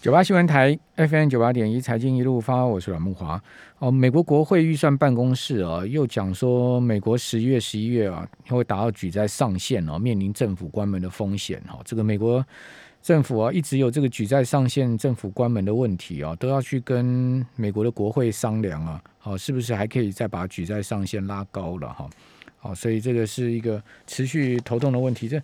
[0.00, 3.42] 九八新闻台 FM 九八点一财经一路发，我是阮木华。
[3.80, 11.80] 哦，美国国会预算办公室啊，又讲说美国十月、十一月啊，会达到举债上限哦，面临政府关门的风险哈。
[11.84, 12.44] 这个美国
[13.02, 22.08] 政府啊，一直有这个举债上限、政府关门的问题啊，都要去跟美国的国会商量啊，好，是不是还可以再把举债上限拉高了哈？
[22.60, 25.28] 好，所以这个是一个持续头痛的问题。
[25.28, 25.40] 这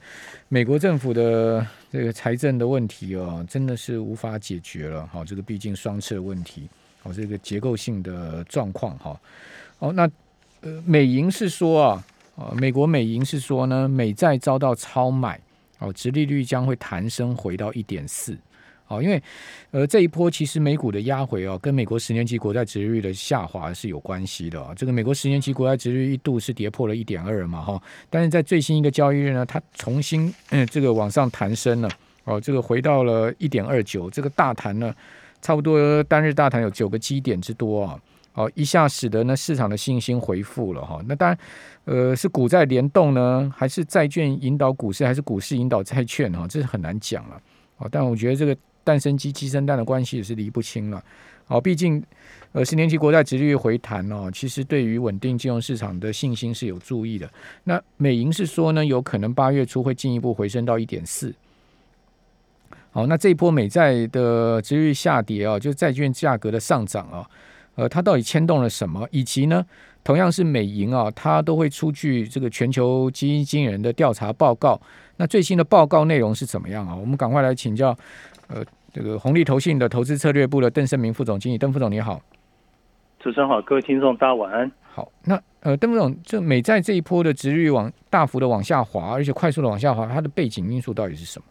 [0.48, 5.06] 美国政府的这个财政的问题哦，真的是无法解决了。
[5.06, 6.68] 好，这个毕竟双赤问题，
[7.02, 9.20] 好，这个结构性的状况哈。
[9.78, 10.10] 哦，那
[10.62, 15.40] 呃，美银是说啊，呃，美国美银是说呢，美债遭到超买，
[15.78, 18.36] 哦，殖利率将会弹升回到一点四。
[18.86, 19.20] 好，因为
[19.70, 24.60] 呃这一波其实美股的压回哦，跟美国十年期国债殖率的下滑是有关系的。
[24.60, 31.88] 哦这个美国十年期国债殖率一度是跌破了一点二嘛，哈，但是在最新一个交易日呢，它重新嗯这个往上弹升了，
[32.24, 34.94] 哦，这个回到了一点二九，这个大弹呢，
[35.40, 37.98] 差不多单日大弹有九个基点之多啊，
[38.34, 41.00] 哦，一下使得呢市场的信心回复了哈。
[41.06, 41.38] 那当然，
[41.86, 47.40] 呃，是股债联动呢，还是债券引导股市，还是股市引导债券哈，这是很难讲了。
[47.78, 48.54] 哦，但我觉得这个。
[48.84, 51.02] 蛋生鸡，鸡生蛋的关系也是离不清了。
[51.46, 52.02] 好，毕竟
[52.52, 57.28] 呃十年期国债殖率回弹哦，其实对于稳定金融市场的信心是有注意的。
[57.64, 61.34] 那美银是说呢，有可能八月初会进一步回升到一点四。
[62.92, 67.28] 好，那这一波美债的殖率下跌啊，就债券价格的上涨啊，
[67.74, 69.06] 呃，它到底牵动了什么？
[69.10, 69.66] 以及呢，
[70.02, 74.80] 同样是美银啊，它都会出具这个全球基金经人的调查报告。
[75.16, 76.96] 那最新的报告内容是怎么样啊？
[76.96, 77.94] 我们赶快来请教。
[78.48, 82.20] 呃，这个红利投信的投资策略部的邓胜明副总经理，邓副总你好，
[83.18, 84.70] 主持人好，各位听众大家晚安。
[84.82, 91.46] 好，那呃，邓副总，这美债这一波的值率往大幅的往下滑，而且快速的往下滑，它的背景因素到底是什么？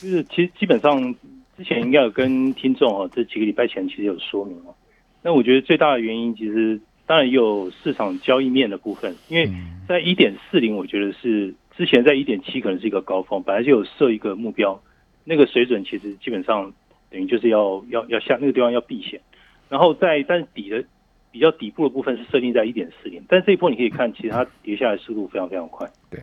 [0.00, 1.14] 就是其实基本上
[1.56, 4.74] 之前应该有跟听众哦，这几个礼拜前其实有说明哦。
[5.22, 9.50] 那我觉得最大的原因，其实当然有市场交易面的部分，因为
[9.86, 14.80] 在一点四零，我觉得是之前在一点七可能是一个高峰，本来就有设一个目标。
[15.30, 16.72] 那个水准其实基本上
[17.08, 19.20] 等于就是要要要下那个地方要避险，
[19.68, 20.84] 然后在但是底的
[21.30, 25.88] 比较底部的部分是设定在一点四零，但这一波你可以看，其实它跌下来速度非常非常快。
[26.10, 26.20] 对，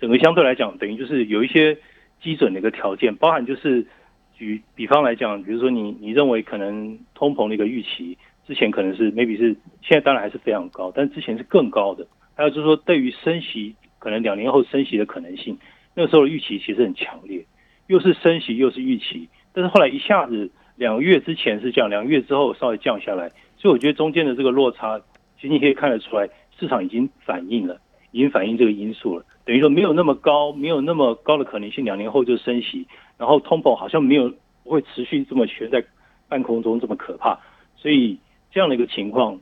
[0.00, 1.78] 整个相对来讲，等于就是有一些
[2.20, 3.86] 基准的一个条件，包含就是
[4.34, 12.04] 举比方来讲，比如说你你认为可能通膨的一个预期，之前可能是 maybe 是现在当然还是非常高，但之前是更高的。
[12.34, 15.56] 还有就是说对于升息可能两年后升息的可能性，
[15.94, 17.44] 那个时候的预期其实很强烈。
[17.92, 24.98] 又是升息又是预期，但是后来一下子两个月之前是降，两个月之后稍微降下来，所以我觉得中间的这个落差，
[25.38, 26.26] 其实你可以看得出来，
[26.58, 27.78] 市场已经反映了，
[28.10, 29.26] 已经反映这个因素了。
[29.44, 32.86] 等于说没有那么高，没有那么高的可能性，两年后就升息，
[33.18, 34.32] 然后通膨好像没有
[34.64, 35.84] 不会持续这么悬在
[36.30, 37.38] 半空中这么可怕，
[37.76, 38.18] 所以
[38.50, 39.38] 这样的一个情况，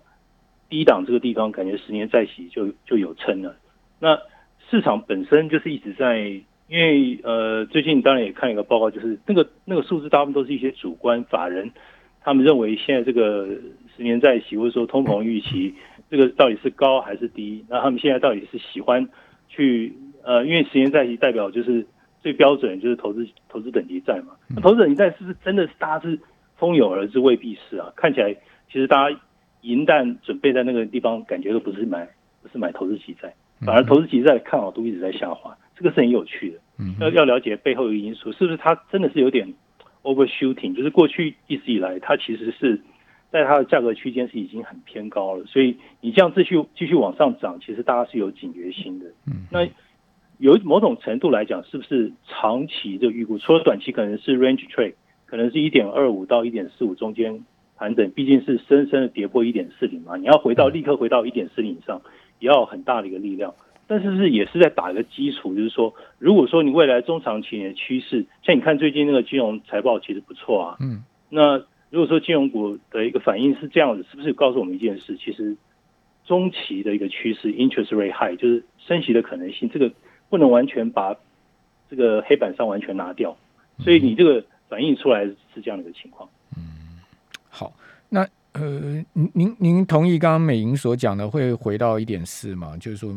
[0.68, 3.54] 低档这个地方感觉十年再起就就有撑了。
[4.00, 4.18] 那
[4.68, 6.40] 市场本身就是一直在。
[6.70, 11.68] 因为呃，最近当然也看一个报告，就是那个那个数字大部分都是一些主观法人，
[12.20, 13.48] 他们认为现在这个
[13.96, 15.74] 十年债息或者说通膨预期，
[16.08, 17.64] 这个到底是高还是低？
[17.68, 19.08] 那他们现在到底是喜欢
[19.48, 19.92] 去
[20.22, 21.84] 呃，因为十年债息代表就是
[22.20, 26.16] 最标准就是投资投资等级债嘛，投资等级债是不是真的是大家是
[26.56, 27.18] 蜂拥而至？
[27.18, 28.32] 未必是啊，看起来
[28.70, 29.20] 其实大家
[29.62, 32.08] 银弹准备在那个地方，感觉都不是买
[32.40, 33.34] 不是买投资级债，
[33.66, 35.58] 反而投资级债看好度一直在下滑。
[35.80, 36.58] 这个是很有趣的，
[37.00, 39.54] 要要了解背后一个因素，是不是它真的是有点
[40.02, 40.76] overshooting？
[40.76, 42.78] 就是过去一直以来，它其实是
[43.30, 49.06] 在它的价格区间是已经很偏高了，所以你这样继续继续往上涨，其实大家是有警觉心的。
[49.26, 49.66] 嗯，那
[50.36, 53.38] 有某种程度来讲，是不是长期的预估？
[53.38, 54.92] 除了短期可能是 range trade，
[55.24, 57.42] 可能是一点二五到一点四五中间
[57.78, 62.02] 盘整，毕竟是深深的跌破一点四零嘛，你要回到立刻回到一点四零以上，
[62.38, 63.54] 也要很大的一个力量。
[63.90, 71.58] 但是是也是在打一个基础，就是说，如果说你未来中长期的趋势，像你看最近那个金融财报其实不错啊，嗯，那
[71.90, 75.16] 如果说金融股的一个反应是这样子，是不是告诉我们一件事？
[75.16, 75.56] 其实
[76.24, 79.92] 中期的一个趋势，interest rate high，就是升息的可能性，这个
[80.28, 81.12] 不能完全把
[81.90, 83.36] 这个黑板上完全拿掉，
[83.80, 86.28] 所以你这个反映出来是这样的一个情况。
[86.56, 87.00] 嗯，
[87.48, 87.72] 好，
[88.08, 88.20] 那
[88.52, 92.76] 呃，您您您同意刚刚美银所讲的会回到一点四吗？
[92.78, 93.12] 就是说。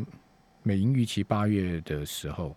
[0.64, 2.56] 美银预期八月的时候，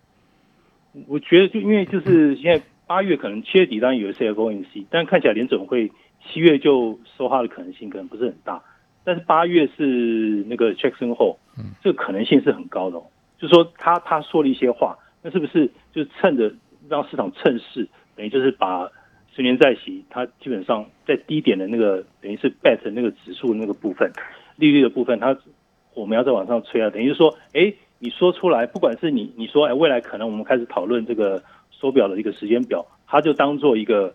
[1.07, 5.91] 我觉得就因为就是现在八月可能七月底当然有 CFOMC，但看起来联总会
[6.25, 8.63] 七月就说话的可能性可能不是很大，
[9.03, 13.01] 但是八月是那个 Jackson 后，嗯，这个可能性是很高的。
[13.37, 16.51] 就说他他说了一些话，那是不是就趁着
[16.89, 18.89] 让市场趁势，等于就是把
[19.35, 24.11] 十年债息，它基本上在低点的那个等于是 bet 那个指数那个部分，
[24.55, 25.37] 利率的部分，它
[25.93, 31.41] 我们要再往上吹啊，等于说，哎，你说出来，不管是你你说，哎，未来可能我们开始讨论这个
[31.71, 34.13] 手表的一个时间表，它就当做一个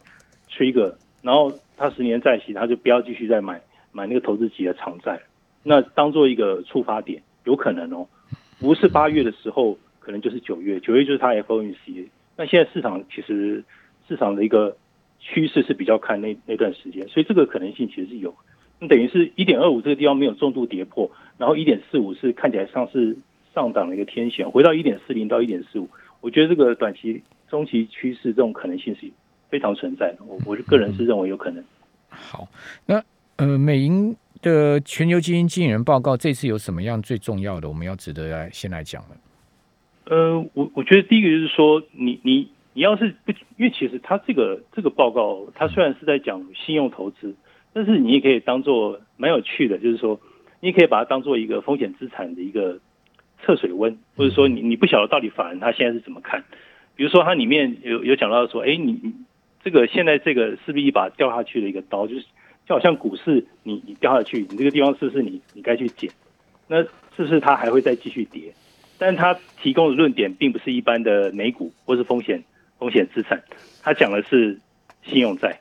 [0.51, 0.93] trigger，
[1.23, 3.61] 然后它十年债息，它就不要继续再买
[3.93, 5.21] 买那个投资级的长债，
[5.63, 8.07] 那当做一个触发点，有可能哦，
[8.61, 13.65] 不是八月的时候，可能就是九月，九月就是它 FOMC，那现在市场其实
[14.09, 14.77] 市场的一个。
[15.25, 18.35] 趋势是比较看那那段时间，所以这个可能性其实是有。
[18.81, 21.09] 那等于是一点二五这个地方没有重度跌破，
[21.39, 23.17] 然后一点四五是看起来像是
[23.55, 25.89] 上档的一个天线，回到一点四零到一点四五，
[26.21, 29.11] 我觉得这个短期、中期趋势这种可能性是
[29.49, 30.19] 非常存在的。
[30.27, 31.63] 我我个人是认为有可能。
[32.09, 32.49] 好，
[32.87, 33.03] 那
[33.37, 37.69] 呃，美银的全球基金经理人报告这次有什么样最重要的？
[37.69, 39.17] 我们要值得来先来讲呢？
[40.07, 42.49] 呃，我我觉得第一个就是说，你你。
[42.75, 47.35] 你要是不，因为其实它这个这个报告，它虽然是在讲信用投资，
[47.75, 50.19] 但是你也可以当做蛮有趣的，就是说，
[50.61, 52.81] 你也可以把它当做一个风险资产的一个
[53.43, 56.45] 测水温，或者说你你不晓得到底法人他现在是怎么看。
[56.97, 59.13] 比如说它里面有有讲到说，哎，你你
[59.63, 62.27] 这个现在这个是不是一把掉下去的一个刀，就是
[62.67, 66.11] 就好像股市你你掉下去，你这个地方是不是你你该去捡？
[66.69, 68.53] 那是不是它还会再继续跌？
[68.99, 72.43] 但是它提供的论点并不是一般的美股或是风险。
[72.79, 73.41] 风险资产，
[73.81, 74.59] 他讲的是
[75.05, 75.57] 信用债，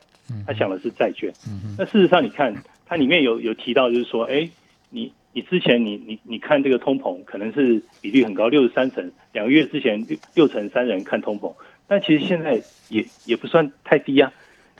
[0.47, 1.31] 他讲的是债券。
[1.77, 2.51] 那事实上，你看
[2.87, 4.49] 它里面有有提到，就是说，哎，
[4.89, 11.53] 你你之前你你你看这个通膨可能是比例很高，六十三成，两个月之前六六成三人看通膨，
[11.87, 14.31] 但其实现在也也不算太低啊。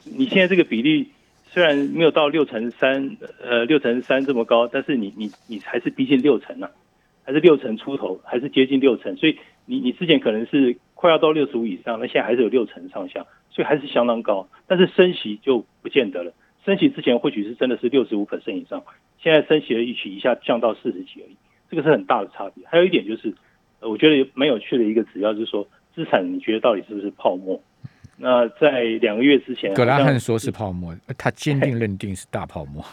[0.04, 1.10] 你现在这个比例
[1.50, 6.70] 虽然没有到六成三，呃，六成三这么高，但是你你你还是逼近六成啊，
[7.24, 10.78] 还是六成出头，还是接近六成，所以你你之前可能是。
[10.94, 14.48] 快要到六十五以上，那现在还是有六成上下，所以还是相当高。
[14.68, 16.32] 但是升息就不见得了，
[16.64, 18.82] 升息之前或许是真的是六十五 percent 以上，
[19.20, 21.36] 现在升息了一起一下降到四十几而已，
[21.70, 22.64] 这个是很大的差别。
[22.66, 23.34] 还有一点就是，
[23.80, 27.60] 我觉得蛮有趣的一个指标就是说，资产你觉得到底是不是泡沫？
[28.16, 32.84] 那在两个月之前，格拉汉说是泡沫，他坚定认定是大泡沫。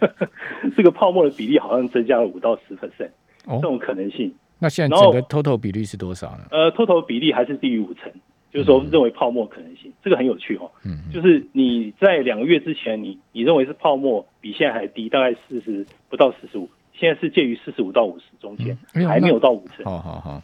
[0.76, 3.10] 这个泡沫的比例好像增加了五到十 percent，
[3.46, 4.34] 这种可能性。
[4.58, 6.44] 那现在整个 total 比例是多少呢？
[6.50, 8.12] 呃，total 比例还是低于五成，
[8.52, 10.70] 就是说认为泡沫可能性，这个很有趣哦。
[10.84, 18.76] 嗯，就是你在两个月之前，你你认为是泡沫，比现在还低，大概四十不到四十五，现在是介于四十五到五十中间，
[19.06, 19.84] 还没有到五成。
[19.84, 20.42] 好好好，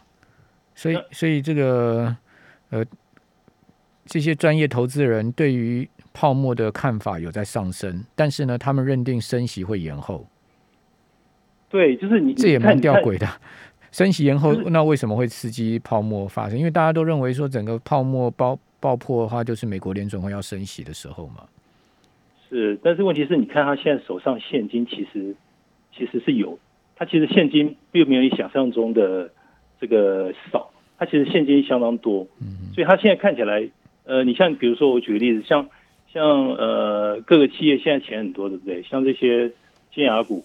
[0.75, 2.17] 所以所以这个
[2.70, 2.85] 呃，
[4.05, 10.26] 这些专业投资人对于泡沫的看法有在上升，但是呢，他们认定升息会延后。
[11.69, 13.26] 对，就是你这也蛮吊诡的。
[13.93, 16.59] 升息延后，那为什么会刺激泡沫发生？
[16.59, 21.44] 因为大家都认为说，整个泡沫爆爆破的话，就是美国联准会要升息的时候嘛。
[22.49, 25.35] 是，但是问题是你看他现在手上现金其实
[25.97, 26.59] 其实是有，
[26.94, 29.31] 他其实现金并没有你想象中的
[29.81, 32.27] 这个少，他其实现金相当多。
[32.41, 33.69] 嗯，所以他现在看起来，
[34.05, 35.69] 呃，你像比如说我举个例子，像
[36.12, 38.82] 像呃各个企业现在钱很多，对不对？
[38.82, 39.50] 像这些
[39.94, 40.44] 尖牙股，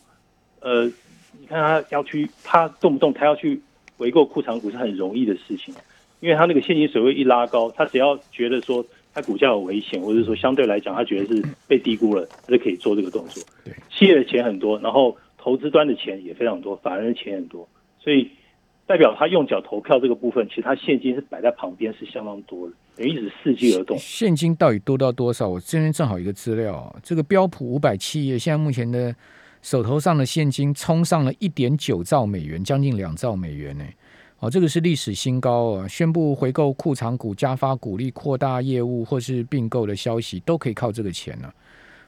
[0.62, 0.92] 呃。
[1.40, 3.60] 你看他要去，他动不动他要去
[3.98, 5.74] 回购库藏股是很容易的事情，
[6.20, 13.44] 因为他那个现金水位一拉高，他只要觉得说他股价有危险，或者说相对来讲他觉得是被低估了，他就可以做这个动作。
[13.64, 17.68] 对，企业的钱很多，然后投资端的钱也非常多，法人的钱很多，
[18.00, 18.30] 所以
[18.86, 23.98] 代表他用脚投票这个部分，其实他现金是摆在旁边是相当多的，等于一直伺机而动。
[23.98, 25.48] 现金到底多到多少？
[25.48, 29.16] 我这边正好一个资料，这个标普五百企业现在目前的。
[29.62, 33.86] 手头上的现金冲上了一点九兆美元，将近两兆美元呢。
[34.40, 35.88] 哦，这个是历史新高啊！
[35.88, 41.54] 宣布回购库藏股、加发股利、扩大业务或是并购的消息，都可以靠这个钱呢。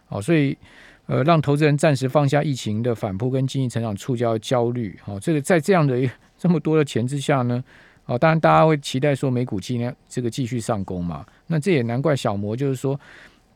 [0.09, 0.57] 哦，所以
[1.05, 4.99] 呃，让投资人暂时放下疫情的反扑跟经济成长触礁焦虑。
[5.05, 7.63] 哦，这个在这样的 这么多的钱之下呢，
[8.07, 11.23] 哦，当然大家会期待说美股今天这个继续上攻嘛。
[11.45, 12.99] 那这也难怪小摩就是说。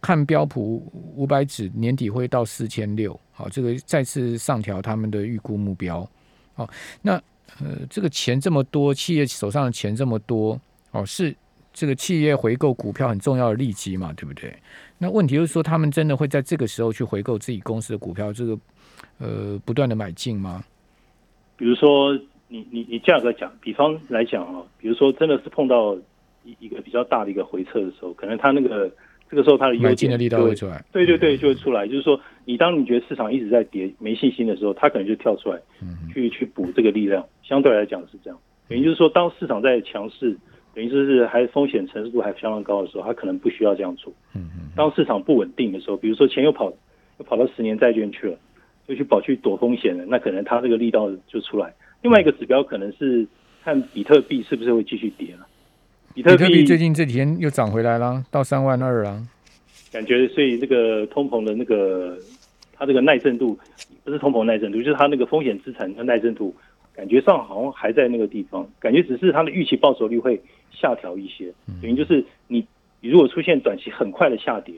[0.08, 6.10] 看标普五百指年底会到四千六，好，这个再次上调他们的预估目标。
[6.54, 6.66] 好，
[7.02, 7.22] 那
[7.60, 10.58] 呃，这个钱这么多，企业手上的钱这么多，
[10.92, 11.36] 哦，是
[11.74, 14.56] 这个企业回购股票很重要的利基嘛，对不对？
[14.98, 18.58] 那问题就是说，他们真的会在这个时候去回购自己公司的股票，这个
[19.18, 20.64] 呃，不断的买进吗？
[21.58, 22.14] 比如说，
[22.48, 25.94] 你你你价格讲，比方来讲啊，比如说真的是碰到
[26.46, 28.90] 一一个比较大的一个回撤的时候，可能他那个。
[29.30, 31.86] 这个时候，它的优劲的力道会出来，对对对，就会出来。
[31.88, 35.60] 就是说，你当你觉得市场一直在跌、没信心的时候，它可能就跳出来，
[36.14, 37.26] 去去补这个力量。
[37.44, 40.36] 相对来讲是这样，等于就是说，当市场在强势，
[40.74, 44.14] 等于说是还风险承受度还相当高的时候，它可能不需要这样做。
[44.34, 44.70] 嗯嗯。
[44.76, 46.72] 当市场不稳定的时候，比如说钱又跑
[47.20, 48.38] 又跑到十年债券去了，
[48.88, 51.74] 就去跑去躲风险了，那可能它这个力道就出来。
[52.02, 53.28] 另外一个指标可能是
[53.64, 55.46] 看比特币是不是会继续跌了。
[56.18, 59.22] 比特币最近这几天又涨回来了，到三万二了。
[59.92, 62.18] 感觉所以这个通膨的那个
[62.74, 63.56] 它这个耐震度
[64.04, 66.56] 不是通膨耐震度，就是它那个风险资产的耐震度，
[66.92, 71.54] 感觉上好像还在那个地方，感觉只是它的预期报酬率会下调一些。
[71.84, 72.66] 等于就是你
[73.00, 74.74] 你如果出现短期很快的下跌，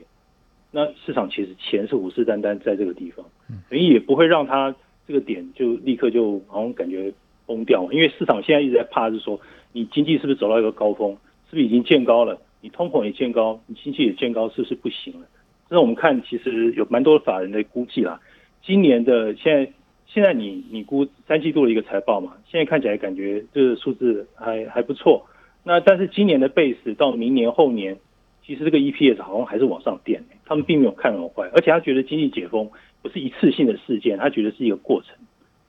[0.70, 3.24] 那市场其实钱是虎视眈眈在这个地方，
[3.70, 4.74] 等于也不会让它
[5.08, 7.10] 这个点就立刻就好像感觉
[7.46, 9.40] 崩掉，因为市场现在一直在怕是说
[9.72, 11.16] 你经济是不是走到一个高峰，
[11.50, 12.40] 是不是已经见高了。
[12.62, 15.26] 你通膨也见高，你经济也见高，是不是不行了？
[15.68, 18.20] 那我们看，其实有蛮多法人的估计啦。
[18.62, 19.72] 今年的现在，
[20.06, 25.26] 现在你你估三季度的一个财报嘛，现在看起来感觉这个数字还还不错。
[25.62, 27.96] 那但是今年的 base 到明年后年，
[28.44, 32.68] 其实这个 EPS 好像还是往上垫，他们并没有看很坏，而且他觉得经济解封
[33.00, 35.14] 不是一次性的事件，他觉得是一个过程。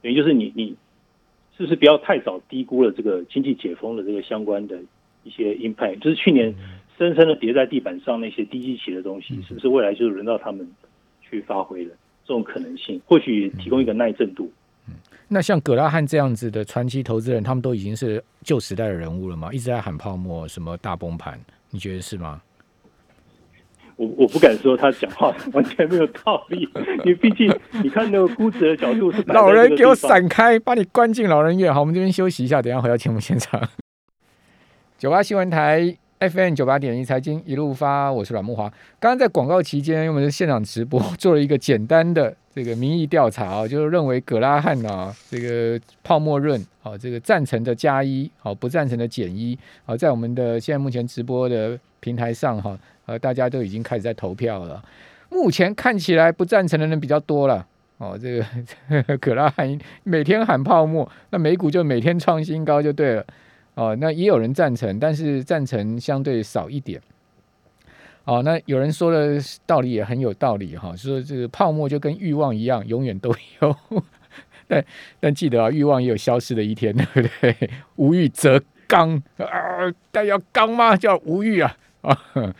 [0.01, 0.75] 等于就是你你
[1.55, 4.79] 是不是不要太早低估了这个经济解封的这个相关的
[5.24, 6.00] 一些 impact？
[6.00, 6.54] 就是去年。
[6.98, 10.70] 深深的叠在地板上那些低基期的东西，是不是未来就是轮到他们
[11.20, 11.90] 去发挥了
[12.24, 13.01] 这种可能性？
[13.08, 14.51] 或许提供一个耐震度。
[14.88, 14.94] 嗯，
[15.28, 19.50] 那像葛拉汉这样子的传奇投资人，他们都已经是旧时代的人物了吗？
[19.51, 21.40] 一直在喊泡沫，什么大崩盘，
[21.72, 22.40] 你觉得是吗？
[23.96, 26.70] 我我不敢说他讲话完全没有道理，
[27.04, 27.51] 因为毕竟
[27.82, 31.74] 你看那个估值的角度是老人给我闪开，把你关进老人院。
[31.74, 33.60] 好，我们这边休息一下，等下回到节目现场。
[35.01, 35.98] 九八新闻台。
[36.20, 38.70] FM 九八点一财经一路发，我是阮木华。
[39.00, 52.77] 刚刚在广告期间，我们的现场直播做了一个简单的这个民意调查啊，就是认为葛拉汉啊这个泡沫论啊，这个赞成的加一，好不赞成的减一，好在我们的现在目前直播的平台上哈，
[53.08, 54.84] 呃大家都已经开始在投票了。
[55.31, 57.65] 目前看起来不赞成的人比较多了
[57.98, 63.25] 哦，这个 葛拉汉每天喊泡沫，那美股就每天创新高就对了。
[63.75, 67.01] 哦，那也有人赞成，但是赞成相对少一点。
[68.25, 73.75] 哦，那有人说的道理也很有道理哈，说这个泡沫就跟欲望一样，永远都有。
[74.68, 74.86] 但
[75.20, 77.70] 但记得啊，欲望也有消失的一天， 对不对？
[77.96, 79.48] 无欲则刚啊，
[80.12, 80.96] 但要刚吗？
[80.96, 82.18] 叫无欲啊啊！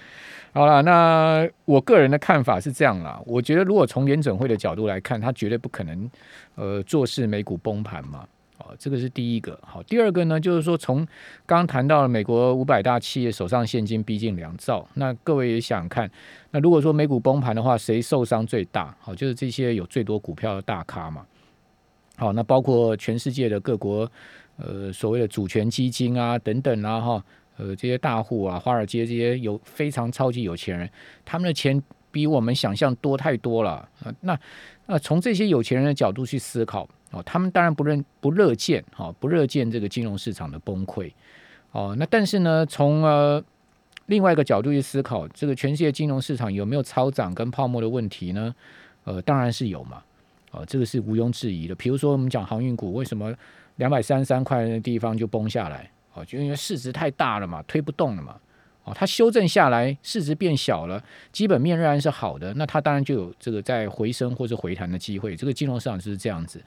[0.54, 6.10] 好了，那我个人的看法是这样啦，我觉得如果从联准会的角度来看，他绝对不可能
[6.56, 8.28] 呃坐视美股崩盘嘛。
[8.78, 10.98] 这个是第一个好，第二个呢，就是说从
[11.46, 16.10] 刚刚谈到了美国五百大企业手上现金逼近两兆，那各位也想看，
[16.52, 18.96] 那如果说美股崩盘的话，谁受伤最大？
[19.00, 21.26] 好，就是这些有最多股票的大咖嘛。
[22.18, 24.10] 好，那包括全世界的各国
[24.58, 27.26] 呃所谓的主权基金啊等等啊哈，
[27.58, 30.90] 呃这些大户啊，华尔街这些有非常超级有钱人，
[31.24, 34.14] 他们的钱比我们想象多太多了啊。
[34.22, 34.40] 那
[34.86, 36.88] 那从这些有钱人的角度去思考。
[37.12, 41.12] 哦，他们当然不认不乐见，哈，不乐见这个金融市场的崩溃，
[41.72, 43.44] 哦，那但是呢，从呃
[44.06, 48.54] 另外一个角度去思考，这个全世界金融市场有没有超涨跟泡沫的问题呢？
[49.04, 50.02] 呃，当然是有嘛，
[50.52, 51.76] 哦，这个是毋庸置疑的。
[51.76, 53.34] 比如说我们讲航运股，为什么
[53.76, 55.90] 两百三十三块的地方就崩下来？
[56.14, 58.36] 哦，就因为市值太大了嘛，推不动了嘛。
[58.94, 65.36] 它修正下来，市值变小了，基本面仍然是好的，那它当然就有这个在回升或者回弹的机会。
[65.36, 66.62] 这个金融市场就是这样子。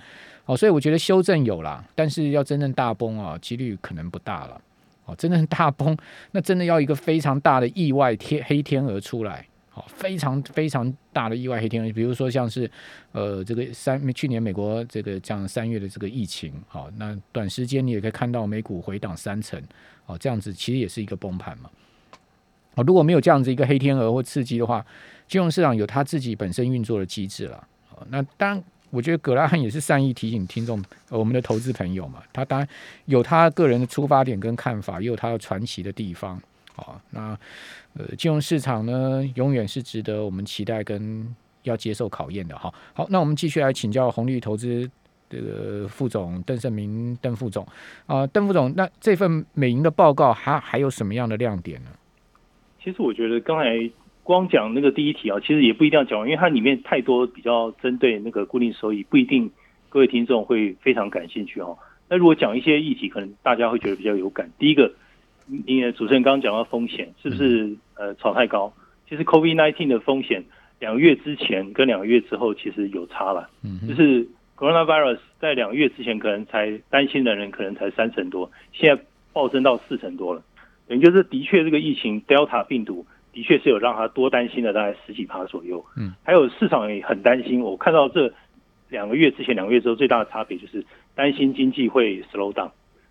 [0.47, 4.61] 哦，所以我觉得修正有啦，但是要真正大崩啊，几率可能不大了。
[5.07, 5.97] 哦，真正大崩，
[6.33, 9.47] 那真的要一个非常大的意外天黑天鹅出来。
[9.69, 12.71] 好，非常非常大的意外黑天鹅，比如说像是
[13.11, 19.61] 呃这个三去年美国这个这样三月的这个疫情，好，那短时间你也可以看到美股回档三成，
[20.07, 21.69] 哦，这样子其实也是一个崩盘嘛。
[22.75, 24.85] 哦，如果没有这样子一个黑天鹅或刺激的话，
[25.28, 27.57] 金融市场有它自己本身运作的机制了。
[27.90, 32.69] 啊，那当然，我觉得葛拉汉也是善意提醒听众，我们的投资朋友嘛，他当然
[33.07, 36.40] 有他个人的出发点跟看法，也有他的传奇的地方。
[36.76, 37.38] 哦，那
[37.97, 42.59] 呃，金融市场呢，永远是值得我们期待跟要接受考验的。
[42.59, 44.90] 哈，好，那我们继续来请教红利投资
[45.31, 47.64] 这个副总邓胜明邓副总
[48.07, 51.90] 啊，邓副总，那这份美银的报告还还有什么样的亮点呢？
[52.85, 53.91] 其实我觉得刚才
[54.23, 59.50] 光讲那个第一题啊，其实也不一定要讲完，因为它里面太多比较针对那个固定收益，不一定
[59.88, 61.79] 各位听众会非常感兴趣哦。
[62.11, 64.50] 那如果讲一些议题，可能大家会觉得比较有感。
[64.59, 64.93] 第一个，
[65.64, 68.71] 因为主持人刚刚讲到风险是不是呃炒太高？
[69.09, 70.45] 其实 COVID-19 的风险
[70.79, 73.49] 两个月之前跟两个月之后其实有差了，
[73.88, 80.43] 就是 coronavirus 在两个月之前可能才担心的人可能才三成多，现在暴增到四成多了。
[80.87, 85.85] 等于就是的确这个疫情 Delta 病毒的确是有让他多担心了大概十几趴左右。
[85.97, 88.33] 嗯，还有市场也很担心，我看到这
[88.88, 92.71] 两个月之前两个月之后最大的差别就是担心经济会 slow down。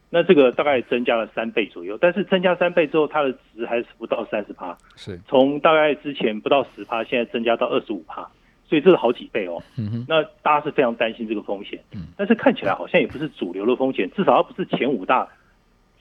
[0.09, 8.21] 那这个大概增加了三倍左右，但是增加三倍之后，它的值还是不到三十趴，是从大概之前不到十趴，现在增加到二十五趴，
[8.63, 9.59] 所以这是好几倍哦。
[9.75, 15.27] 嗯哼，那大家是非常担心这个风险，嗯但是看起来好像也不是主流的风险，至少它不是前五大、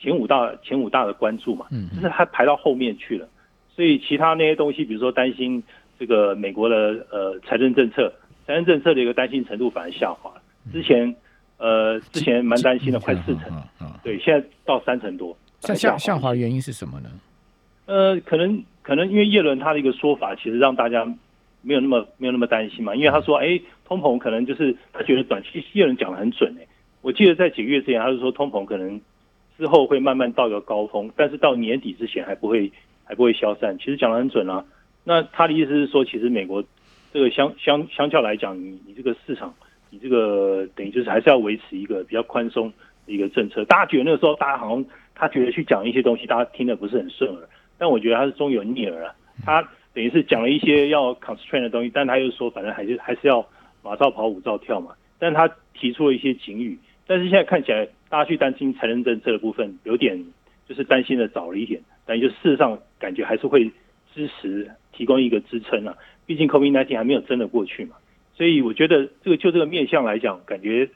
[0.03, 3.29] 前五大、前五大的关注嘛，嗯就是它排到后面去了。
[3.75, 5.63] 所以其他那些东西，比如说担心
[5.99, 8.13] 这个美国的呃财政政策，
[8.47, 10.43] 财政政策的一个担心程度反而下滑了。
[10.73, 11.15] 之前
[11.57, 13.63] 呃之前蛮担心的，快四成，
[14.03, 15.37] 对，现在到三成多。
[15.61, 17.09] 下下下滑原因是什么呢？
[17.87, 21.05] 呃，可能可能因为叶伦他的一个说法，其实让大家
[21.63, 22.95] 没有那么没有那么担心嘛。
[22.95, 26.67] 因为他说，哎，通膨可能就是他觉得短期叶伦讲的很准哎。
[27.01, 29.01] 我记得在几个月之前，他是说通膨可能
[29.63, 32.69] 之后会慢慢到一个高峰，但是到年底之前还不会
[33.05, 33.79] 还不会消散。
[33.79, 34.65] 其实讲的很准啊。
[35.05, 36.65] 那他的意思是说，其实美国
[37.13, 39.55] 这个相相相较来讲，你你这个市场，
[39.89, 42.73] 你这个等于就是还是要维持一个比较宽松
[43.07, 43.65] 的一个政策。
[43.67, 47.49] 大家觉得那个时候，大家好像他觉得去讲一些东西，大家听得不是很顺耳。
[47.79, 49.15] 但我觉得他是中有逆耳啊，
[49.45, 49.63] 他
[49.95, 53.47] 等于是讲了一些要 constrain 的东西，但他又说反正还是还是要
[53.81, 54.91] 马照跑，舞照跳嘛。
[55.21, 56.77] 但他提出了一些警语，
[57.07, 60.23] 但是现在看起来大家去担心财政政策的部分，有点
[60.69, 63.65] 就是担心的早了一点，但就事实上感觉还是会
[64.15, 65.97] 支持提供一个支撑啊。
[66.27, 67.97] 毕竟 COVID-19 还没有真的过去嘛，
[68.35, 70.91] 所以我觉得这个就这个面向来讲，感觉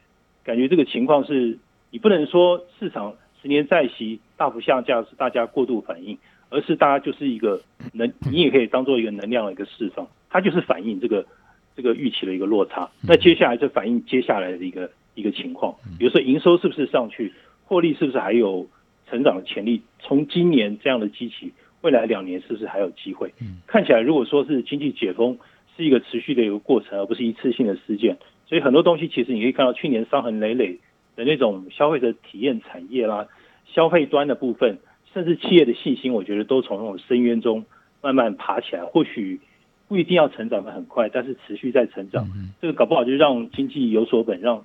[0.45, 1.59] 感觉这个情况是
[1.91, 6.19] 你不能说市场十年债息大幅下降是大家过度反应。
[6.49, 7.61] 而是大家就是一个
[7.93, 11.27] 能，你也可以当做一个能量的一个释放，它就是反映这个
[11.75, 12.89] 这个预期的一个落差。
[13.03, 17.33] 那接下来就反映接下来的一个一个情况，比如说营收是不是上去，
[17.65, 18.69] 获利是不是还有
[19.11, 19.83] 成长的潜力？
[19.99, 23.35] 从今年这样的基期，未来两年是不是还有机会？
[23.67, 25.37] 看起来如果说是经济解封
[25.77, 30.79] 是一个持续的一个过程，而不是一次性的事件，所以很多东西其实你可以看到去年伤痕累累
[31.17, 33.27] 的那种消费者体验产业啦，
[33.67, 34.79] 消费端的部分。
[35.15, 37.65] 甚至企业的信心，我觉得都从那种深渊中
[38.03, 38.85] 慢慢爬起来。
[38.85, 39.41] 或许
[39.89, 42.29] 不一定要成长的很快，但是持续在成长。
[42.61, 44.63] 这个搞不好就让经济有所本，让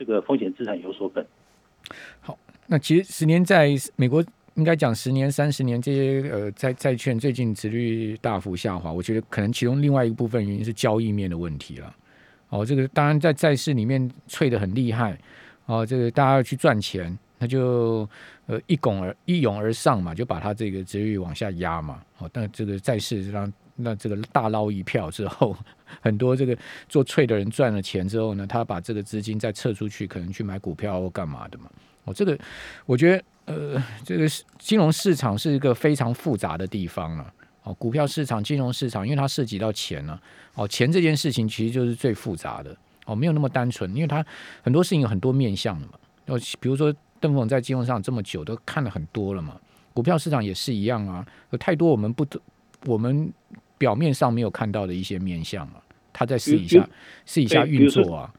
[0.00, 1.24] 这个风险资产有所本。
[2.20, 11.94] 好，那其实十年在美国应该讲十年、三十年这些呃债债券最近殖率大幅下滑，我觉得可能其中另外一个部分原因是交易面的问题了。
[12.48, 15.18] 哦，这个当然在债市里面脆的很厉害
[15.66, 17.16] 哦，这个大家要去赚钱。
[17.42, 18.06] 那就
[18.44, 22.02] 呃一拱而一涌而上嘛，就把它这个值率往下压嘛。
[22.18, 23.50] 哦，但这个债市让
[23.82, 25.56] 那这个大捞一票之后，
[26.00, 26.56] 很多这个
[26.88, 31.70] 做脆的人赚了钱之后呢，他把这个资金再撤出去，可能去买股票或干嘛的嘛。
[32.04, 32.38] 哦，这个
[32.86, 34.26] 我觉得呃，这个
[34.58, 37.32] 金融市场是一个非常复杂的地方了。
[37.62, 40.18] 哦，股票市场、金融市场，因为它涉及到钱呢。
[40.54, 42.76] 哦，钱这件事情其实就是最复杂的。
[43.06, 44.24] 哦，没有那么单纯，因为它
[44.62, 45.92] 很多事情有很多面向的嘛。
[46.26, 46.94] 哦，比如说。
[47.22, 49.54] 邓总在金融上这么久，都看了很多了嘛。
[49.92, 52.26] 股票市场也是一样啊，有太多我们不
[52.86, 53.30] 我们
[53.80, 55.80] 表面上没有看到的一些面相啊。
[56.12, 56.86] 他在试一下
[57.24, 58.30] 试一下运作啊。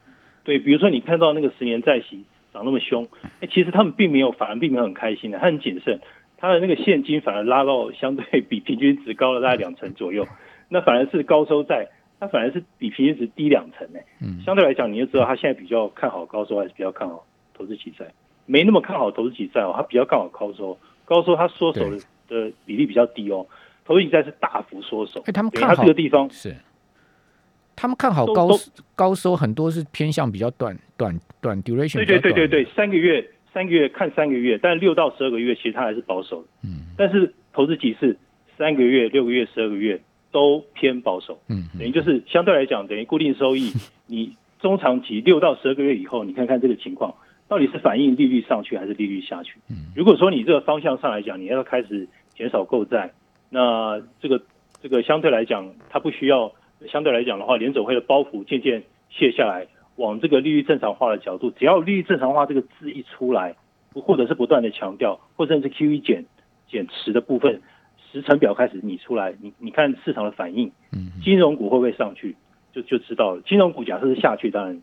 [0.44, 2.22] 对，比如说你看到那个十年债息
[2.54, 3.08] 涨那么凶，
[3.40, 5.98] 哎，其实他们并没有，反而并没有很开心的，他很谨慎，
[6.36, 10.26] 他的那个现金反而拉到相对比平均值高了大概两成左右。
[10.68, 11.88] 那反而是高收债，
[12.20, 14.04] 它反而是比平均值低两成诶。
[14.20, 18.06] 嗯，相对来讲，你就知道他现在比较看好高收，还是比较看好投资企债。
[18.46, 23.46] 没那么看好投资企债哦，他比较看好高收，高收他缩手的的比例比较低哦，
[23.92, 25.22] 投资企债是大幅缩手。
[25.26, 26.56] 哎，他们看好这个地方是，
[27.76, 28.48] 他们看好高
[28.94, 31.96] 高收很多是偏向比较短短短 duration。
[31.96, 36.48] 对对对对对，三个月三个月看三个月，但六到十二个月其实它还是保守的。
[36.64, 38.16] 嗯，但是投资级是
[38.56, 40.00] 三个月、六个月、十二个月
[40.30, 41.38] 都偏保守。
[41.48, 43.72] 嗯，等于就是相对来讲，等于固定收益，
[44.08, 47.14] 你中长期六到十二个月以后，你看看这个情况。
[47.48, 49.56] 到底是反映利率上去还是利率下去？
[49.94, 53.12] 如果说你这个方向上来讲，你要开始减少购债，
[53.54, 54.40] 那这个
[54.82, 56.50] 这个相对来讲，它不需要
[56.90, 63.54] 相对来讲的话，联总会的包袱渐渐卸下来，往这个利率正常化的角度，只要利率正常化这个字一出来，
[63.92, 66.24] 或者是不断的强调，或者是 QE 减
[66.66, 67.60] 减持的部分，
[68.10, 72.34] 时程表开始拟出来，你你看市场的反应，嗯金融股会不会上去，
[72.72, 73.42] 就就知道了。
[73.42, 74.82] 金融股假设是下去，当然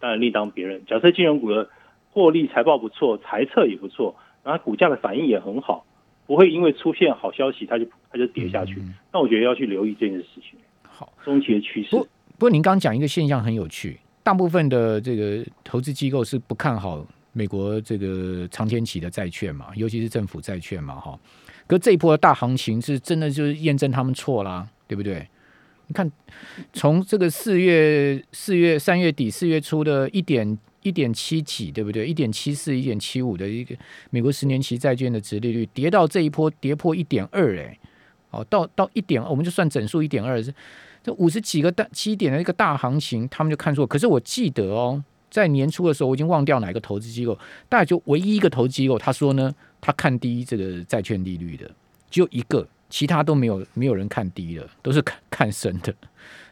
[0.00, 0.82] 当然另当别论。
[0.86, 1.68] 假设金融股的
[2.12, 5.84] 获利财报不错，财测也不错，然后股价的反应也很好，
[6.30, 8.80] 不会因为出现好消息它就它就跌下去。
[9.12, 10.56] 那我觉得要去留意这件事情。
[10.88, 11.90] 好，中期的趋势。
[11.90, 21.18] 不不过您刚刚讲一个现象很有趣，大部分的这个投资机构是不看好美国这个长天期的债券嘛，尤其是政府债券嘛，哈。
[21.66, 25.26] 可这一波的大行情是真的就是验证他们错啦，对不对？
[25.88, 26.08] 你看，
[26.72, 32.06] 从这个四月、四月、三月底、四月初的一点一点七几，对不对？
[32.06, 33.76] 一点七四、一点七五的一个
[34.10, 37.78] 美国十年期债券的值利率，跌到这一波跌破一点二，哎，
[38.30, 40.42] 哦，到到一点，我们就算整数一点二，
[41.02, 43.86] 这五十几个大基点的一个大行情，他们就看错。
[43.86, 47.38] 可是我记得哦，在年初的时候，我已经忘掉哪个投资机构，
[47.68, 51.70] 大概就唯一一个投资机构，他说呢，他看低这个债券利率的，
[52.10, 52.66] 只有一个。
[52.90, 55.94] 其他都没有，没有人看低的，都是看看深的，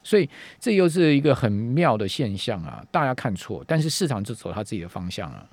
[0.02, 0.26] 所以
[0.58, 2.82] 这又是一个很妙的现象啊！
[2.90, 5.46] 大家看错，但是市场就走他自己的方向啊，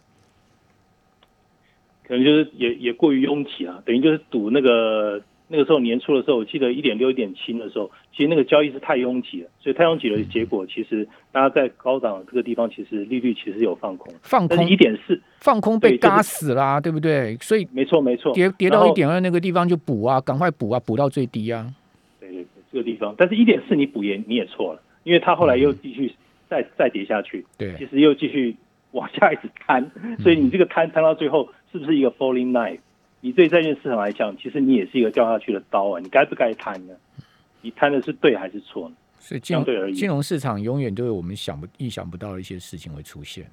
[2.08, 5.22] 可能就是也也过于拥挤啊，等于就是赌那个。
[5.48, 17.38] 那个时候年初的时候，我记得一点六、一点七的时候，其实那个交易是太拥挤了，所以太拥挤的结果，其实大家在高档这个地方，其实利率其实有放空，放空一点四，放空被嘎死啦，对不对？
[17.42, 21.72] 所以没错没错，跌跌到一点二那个地方就补啊，赶快补啊，补到最低啊。
[22.20, 26.12] 对对对，这个地方，但是一点四你补也你也错了，因为它后来又继续
[26.50, 28.56] 再再跌下去，对，其实又继续
[28.94, 32.80] 往下一直摊，所以你这个摊摊到最后是不是一个 falling knife？
[33.26, 36.00] 你对债券市场来讲，其实你也是一个掉下去的刀啊！
[36.00, 36.94] 你该不该贪呢？
[37.64, 38.96] 你贪的是对还是错呢？
[39.18, 43.50] 所以相对而言，金融市场永远都有我们想不意想不到的一些事情会出现，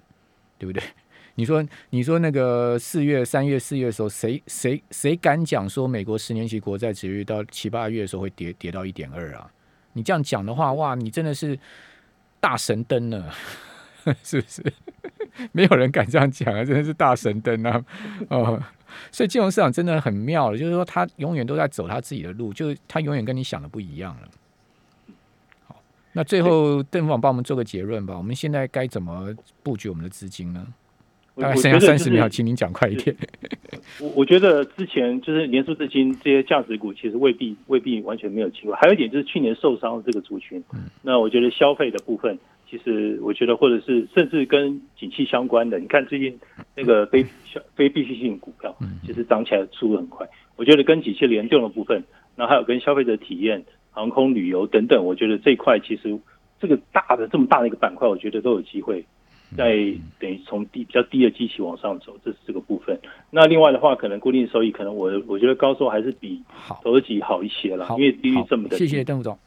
[0.58, 0.82] 对不对？
[1.36, 9.50] 你说，你说那个四月、三月、四月的时候，谁谁谁敢讲说美国十年期国债值率到七八月的时候会跌跌到一点二啊？
[9.94, 11.58] 你这样讲的话，哇，你真的是
[12.40, 13.32] 大神灯了，
[14.22, 14.62] 是不是？
[15.52, 16.62] 没有人敢这样讲啊！
[16.62, 17.82] 真的是大神灯啊！
[18.28, 18.62] 哦。
[19.10, 24.28] 所以金融市场真的很妙了，就是说他永远都在走他自己的路，就是他永远跟你想的不一样了。
[25.66, 28.16] 好，那最后邓副总帮我们做个结论吧。
[28.16, 30.66] 我们现在该怎么布局我们的资金呢？
[31.36, 33.16] 大概剩下三十秒，请您讲快一点。
[34.00, 38.72] 我我觉得之前就是年初至今这些价值股其实未必未必完全没有机会。
[38.74, 40.62] 还有一点就是去年受伤的这个族群，
[41.02, 42.38] 那我觉得消费的部分。
[42.68, 46.34] 其实我觉得，或者是甚至跟景气相关的，你看最近
[46.74, 47.22] 那个非
[47.74, 48.74] 非必需性股票，
[49.06, 50.26] 其实涨起来速度很快。
[50.56, 52.02] 我觉得跟景气联动的部分，
[52.34, 56.18] 然后还有跟消费者体验、航空旅游等等，我觉得这一块其实
[56.58, 59.04] 这个大的这么大的一个板块，我觉得都有机会
[59.56, 59.74] 在
[60.18, 62.98] 等于从低比较低的机器往上走，这是这个部分。
[63.30, 66.42] 那另外的话，可能固定收益，可能我我觉得高收还是比
[66.82, 68.76] 投资级好一些了，因为利率这么的。
[68.78, 69.38] 谢谢邓副总。